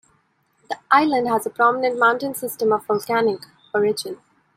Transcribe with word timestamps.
The 0.67 0.77
island 0.89 1.27
has 1.27 1.45
a 1.45 1.51
prominent 1.51 1.99
mountain 1.99 2.33
system 2.33 2.71
of 2.73 2.87
volcanic 2.87 3.41
origin. 3.71 4.17